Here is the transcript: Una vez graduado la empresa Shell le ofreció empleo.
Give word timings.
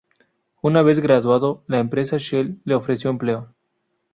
Una 0.63 0.81
vez 0.81 0.97
graduado 0.99 1.63
la 1.67 1.77
empresa 1.77 2.17
Shell 2.17 2.59
le 2.65 2.73
ofreció 2.73 3.11
empleo. 3.11 3.53